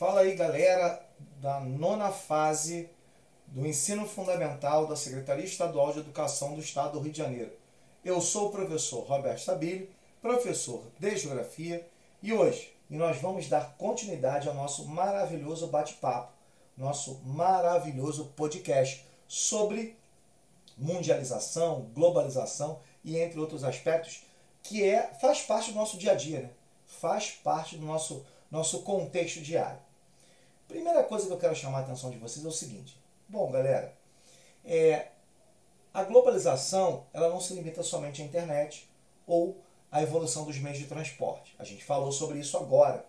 [0.00, 1.06] Fala aí, galera
[1.42, 2.88] da nona fase
[3.48, 7.52] do ensino fundamental da Secretaria Estadual de Educação do Estado do Rio de Janeiro.
[8.02, 11.86] Eu sou o professor Roberto Stabile, professor de Geografia,
[12.22, 16.32] e hoje nós vamos dar continuidade ao nosso maravilhoso bate-papo,
[16.78, 19.98] nosso maravilhoso podcast sobre
[20.78, 24.24] mundialização, globalização e entre outros aspectos
[24.62, 26.50] que é faz parte do nosso dia a dia, né?
[26.86, 29.89] faz parte do nosso, nosso contexto diário.
[30.70, 32.96] Primeira coisa que eu quero chamar a atenção de vocês é o seguinte.
[33.28, 33.92] Bom, galera,
[34.64, 35.08] é,
[35.92, 38.88] a globalização ela não se limita somente à internet
[39.26, 39.60] ou
[39.90, 41.56] à evolução dos meios de transporte.
[41.58, 43.04] A gente falou sobre isso agora.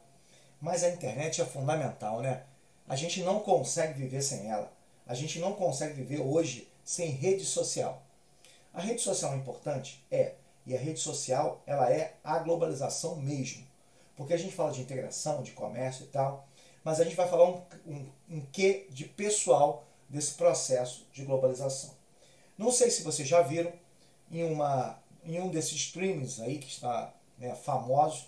[0.60, 2.46] Mas a internet é fundamental, né?
[2.88, 4.74] A gente não consegue viver sem ela.
[5.06, 8.02] A gente não consegue viver hoje sem rede social.
[8.74, 10.04] A rede social é importante?
[10.10, 10.34] É.
[10.66, 13.68] E a rede social, ela é a globalização mesmo.
[14.16, 16.48] Porque a gente fala de integração, de comércio e tal,
[16.84, 21.92] mas a gente vai falar um, um, um quê de pessoal desse processo de globalização.
[22.58, 23.72] Não sei se vocês já viram
[24.32, 28.26] em, uma, em um desses streams aí que está né, famoso,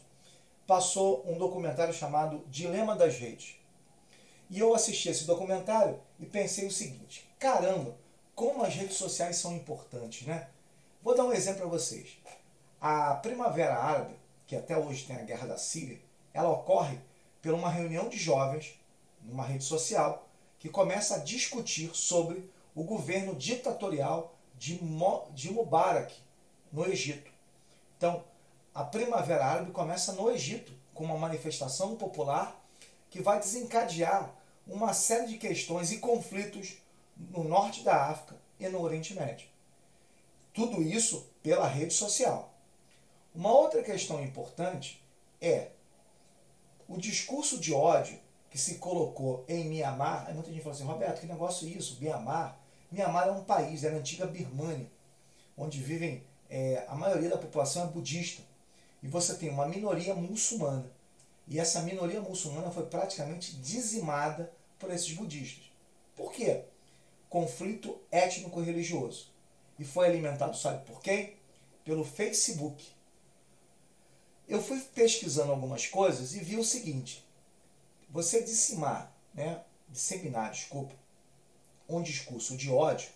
[0.65, 3.55] passou um documentário chamado Dilema das Redes.
[4.49, 7.95] E eu assisti esse documentário e pensei o seguinte: caramba,
[8.35, 10.47] como as redes sociais são importantes, né?
[11.01, 12.17] Vou dar um exemplo para vocês.
[12.79, 14.15] A Primavera Árabe,
[14.47, 15.99] que até hoje tem a guerra da Síria,
[16.33, 16.99] ela ocorre
[17.43, 18.79] por uma reunião de jovens
[19.21, 20.27] numa rede social
[20.57, 24.79] que começa a discutir sobre o governo ditatorial de,
[25.33, 26.15] de Mubarak
[26.71, 27.29] no Egito.
[27.97, 28.23] Então,
[28.73, 32.57] a Primavera Árabe começa no Egito com uma manifestação popular
[33.09, 34.33] que vai desencadear
[34.65, 36.77] uma série de questões e conflitos
[37.17, 39.47] no norte da África e no Oriente Médio.
[40.53, 42.53] Tudo isso pela rede social.
[43.35, 45.03] Uma outra questão importante
[45.41, 45.71] é
[46.87, 50.25] o discurso de ódio que se colocou em Mianmar.
[50.27, 51.97] Aí muita gente fala assim, Roberto, que negócio é isso?
[51.99, 52.59] Mianmar?
[52.91, 54.87] Mianmar é um país, é a antiga Birmânia,
[55.57, 58.43] onde vivem, é, a maioria da população é budista.
[59.01, 60.85] E você tem uma minoria muçulmana.
[61.47, 65.65] E essa minoria muçulmana foi praticamente dizimada por esses budistas.
[66.15, 66.65] Por quê?
[67.29, 69.31] Conflito étnico-religioso.
[69.79, 71.35] E foi alimentado, sabe por quem?
[71.83, 72.85] Pelo Facebook.
[74.53, 77.25] Eu fui pesquisando algumas coisas e vi o seguinte:
[78.07, 80.93] você disseminar, né, disseminar, desculpa,
[81.89, 83.09] um discurso de ódio,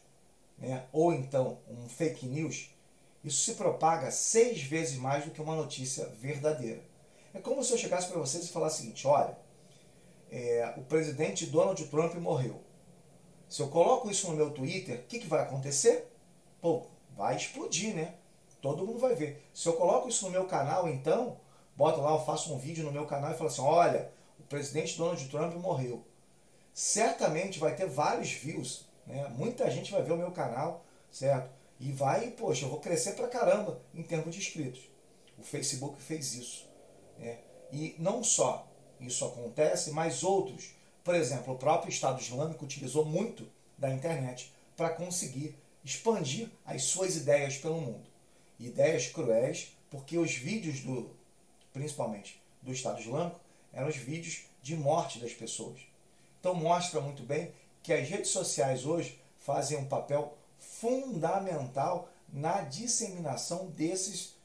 [0.57, 2.71] né, ou então um fake news,
[3.23, 6.83] isso se propaga seis vezes mais do que uma notícia verdadeira.
[7.35, 9.37] É como se eu chegasse para vocês e falasse o seguinte: olha,
[10.31, 12.63] é, o presidente Donald Trump morreu.
[13.47, 16.11] Se eu coloco isso no meu Twitter, o que, que vai acontecer?
[16.59, 18.15] Pô, vai explodir, né?
[18.62, 19.47] Todo mundo vai ver.
[19.53, 21.38] Se eu coloco isso no meu canal, então,
[21.75, 24.97] boto lá, eu faço um vídeo no meu canal e falo assim: olha, o presidente
[24.97, 26.03] Donald Trump morreu.
[26.73, 29.28] Certamente vai ter vários views, né?
[29.29, 31.50] Muita gente vai ver o meu canal, certo?
[31.79, 34.81] E vai, poxa, eu vou crescer pra caramba em termos de inscritos.
[35.38, 36.67] O Facebook fez isso.
[37.19, 37.38] Né?
[37.72, 38.67] E não só
[39.00, 40.72] isso acontece, mas outros.
[41.03, 43.47] Por exemplo, o próprio Estado Islâmico utilizou muito
[43.78, 48.16] da internet para conseguir expandir as suas ideias pelo mundo
[48.59, 51.09] ideias cruéis, porque os vídeos do,
[51.73, 53.40] principalmente do Estado Islâmico,
[53.73, 55.79] eram os vídeos de morte das pessoas.
[56.40, 57.51] Então mostra muito bem
[57.84, 64.35] que as redes sociais hoje fazem um papel fundamental na disseminação desses,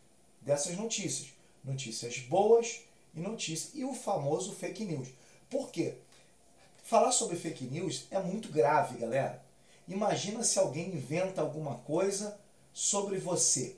[0.41, 1.33] dessas notícias.
[1.65, 2.83] Notícias boas
[3.15, 3.75] e notícias.
[3.75, 5.09] E o famoso fake news.
[5.51, 5.97] Por quê?
[6.83, 9.43] Falar sobre fake news é muito grave, galera.
[9.89, 12.39] Imagina se alguém inventa alguma coisa
[12.73, 13.77] sobre você.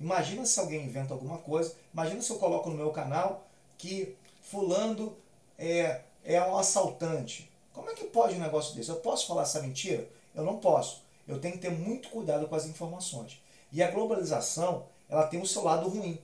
[0.00, 1.74] Imagina se alguém inventa alguma coisa.
[1.92, 5.16] Imagina se eu coloco no meu canal que fulano
[5.58, 7.50] é, é um assaltante.
[7.72, 8.90] Como é que pode um negócio desse?
[8.90, 10.08] Eu posso falar essa mentira?
[10.34, 11.02] Eu não posso.
[11.26, 13.40] Eu tenho que ter muito cuidado com as informações.
[13.70, 16.18] E a globalização, ela tem o seu lado ruim.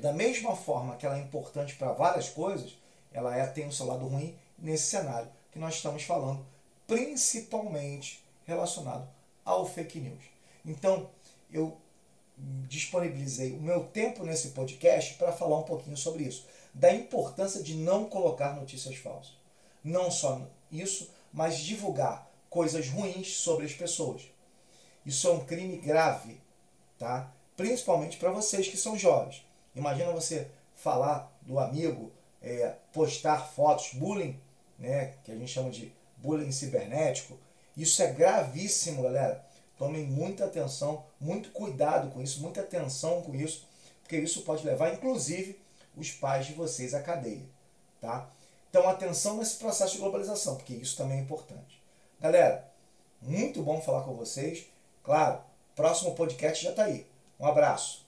[0.00, 2.76] Da mesma forma que ela é importante para várias coisas,
[3.12, 6.44] ela é, tem o seu lado ruim nesse cenário que nós estamos falando,
[6.86, 9.08] principalmente relacionado
[9.44, 10.24] ao fake news.
[10.64, 11.08] Então,
[11.50, 11.78] eu
[12.36, 17.74] disponibilizei o meu tempo nesse podcast para falar um pouquinho sobre isso, da importância de
[17.74, 19.32] não colocar notícias falsas.
[19.82, 24.22] Não só isso, mas divulgar coisas ruins sobre as pessoas.
[25.04, 26.40] Isso é um crime grave,
[26.98, 27.32] tá?
[27.56, 29.46] Principalmente para vocês que são jovens.
[29.74, 32.12] Imagina você falar do amigo,
[32.42, 34.38] é, postar fotos, bullying,
[34.78, 37.38] né, que a gente chama de bullying cibernético.
[37.76, 39.44] Isso é gravíssimo, galera.
[39.78, 43.66] Tomem muita atenção, muito cuidado com isso, muita atenção com isso,
[44.02, 45.60] porque isso pode levar, inclusive,
[45.96, 47.44] os pais de vocês à cadeia.
[48.00, 48.28] Tá?
[48.70, 51.82] Então, atenção nesse processo de globalização, porque isso também é importante.
[52.20, 52.70] Galera,
[53.20, 54.66] muito bom falar com vocês.
[55.02, 55.40] Claro,
[55.74, 57.06] próximo podcast já está aí.
[57.38, 58.05] Um abraço.